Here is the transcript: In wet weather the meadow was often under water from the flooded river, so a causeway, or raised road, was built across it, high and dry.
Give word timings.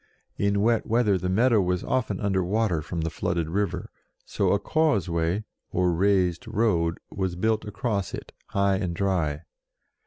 In 0.35 0.61
wet 0.61 0.87
weather 0.87 1.15
the 1.19 1.29
meadow 1.29 1.61
was 1.61 1.83
often 1.83 2.19
under 2.19 2.43
water 2.43 2.81
from 2.81 3.01
the 3.01 3.11
flooded 3.11 3.47
river, 3.47 3.91
so 4.25 4.49
a 4.51 4.57
causeway, 4.57 5.43
or 5.69 5.93
raised 5.93 6.47
road, 6.47 6.99
was 7.11 7.35
built 7.35 7.65
across 7.65 8.15
it, 8.15 8.31
high 8.47 8.77
and 8.77 8.95
dry. 8.95 9.43